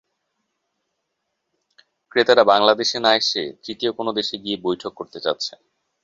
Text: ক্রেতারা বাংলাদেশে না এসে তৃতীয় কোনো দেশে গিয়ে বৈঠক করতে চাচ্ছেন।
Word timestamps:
ক্রেতারা 2.11 2.43
বাংলাদেশে 2.43 2.97
না 2.99 3.11
এসে 3.15 3.43
তৃতীয় 3.63 3.91
কোনো 3.91 4.11
দেশে 4.13 4.35
গিয়ে 4.37 4.57
বৈঠক 4.57 4.91
করতে 4.95 5.19
চাচ্ছেন। 5.19 5.59